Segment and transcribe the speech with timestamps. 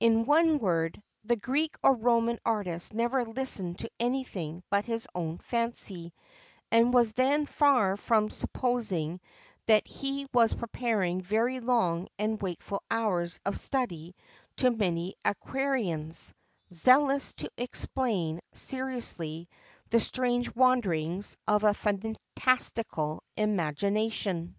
[0.00, 4.86] [XXVII 47] In one word, the Greek or Roman artist never listened to anything but
[4.86, 6.12] his own fancy,
[6.72, 9.20] and was then far from supposing
[9.66, 14.16] that he was preparing very long and wakeful hours of study
[14.56, 16.34] to many antiquarians,
[16.72, 19.48] zealous to explain seriously
[19.90, 24.56] the strange wanderings of a fantastical imagination.